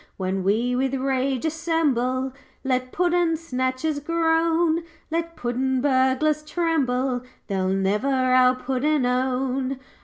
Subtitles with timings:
[0.17, 4.81] 'When we with rage assemble, Let puddin' snatchers groan;
[5.11, 9.77] Let puddin' burglars tremble, They'll ne'er our puddin' own.